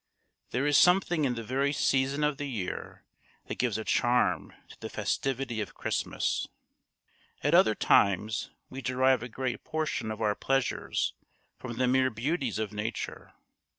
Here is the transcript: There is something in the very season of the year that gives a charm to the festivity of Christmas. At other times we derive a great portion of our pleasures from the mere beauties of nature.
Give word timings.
There 0.49 0.65
is 0.65 0.79
something 0.79 1.25
in 1.25 1.35
the 1.35 1.43
very 1.43 1.71
season 1.71 2.23
of 2.23 2.37
the 2.37 2.47
year 2.49 3.05
that 3.45 3.59
gives 3.59 3.77
a 3.77 3.83
charm 3.83 4.51
to 4.69 4.79
the 4.79 4.89
festivity 4.89 5.61
of 5.61 5.75
Christmas. 5.75 6.47
At 7.43 7.53
other 7.53 7.75
times 7.75 8.49
we 8.67 8.81
derive 8.81 9.21
a 9.21 9.29
great 9.29 9.63
portion 9.63 10.09
of 10.09 10.19
our 10.19 10.33
pleasures 10.33 11.13
from 11.59 11.73
the 11.77 11.87
mere 11.87 12.09
beauties 12.09 12.57
of 12.57 12.73
nature. 12.73 13.33